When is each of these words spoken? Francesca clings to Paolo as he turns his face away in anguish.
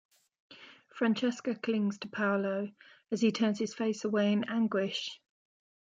Francesca 0.95 1.53
clings 1.53 1.99
to 1.99 2.07
Paolo 2.07 2.71
as 3.11 3.21
he 3.21 3.31
turns 3.31 3.59
his 3.59 3.75
face 3.75 4.03
away 4.03 4.33
in 4.33 4.43
anguish. 4.45 5.21